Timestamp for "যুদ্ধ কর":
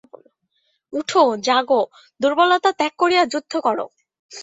3.25-3.77